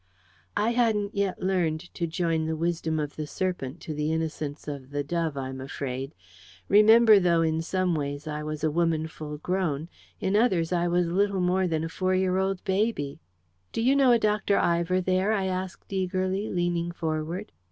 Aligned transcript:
I 0.57 0.71
hadn't 0.71 1.13
yet 1.13 1.43
learned 1.43 1.93
to 1.93 2.07
join 2.07 2.47
the 2.47 2.55
wisdom 2.55 2.99
of 2.99 3.15
the 3.15 3.27
serpent 3.27 3.79
to 3.81 3.93
the 3.93 4.11
innocence 4.11 4.67
of 4.67 4.89
the 4.89 5.03
dove, 5.03 5.37
I'm 5.37 5.61
afraid. 5.61 6.15
Remember, 6.67 7.19
though 7.19 7.43
in 7.43 7.61
some 7.61 7.93
ways 7.93 8.25
I 8.25 8.41
was 8.41 8.63
a 8.63 8.71
woman 8.71 9.05
full 9.05 9.37
grown, 9.37 9.89
in 10.19 10.35
others 10.35 10.73
I 10.73 10.87
was 10.87 11.05
little 11.11 11.39
more 11.39 11.67
than 11.67 11.83
a 11.83 11.87
four 11.89 12.15
year 12.15 12.39
old 12.39 12.63
baby. 12.63 13.19
"Do 13.71 13.79
you 13.79 13.95
know 13.95 14.11
a 14.11 14.17
Dr. 14.17 14.57
Ivor 14.57 15.01
there?" 15.01 15.33
I 15.33 15.45
asked 15.45 15.93
eagerly, 15.93 16.49
leaning 16.49 16.91
forward. 16.91 17.51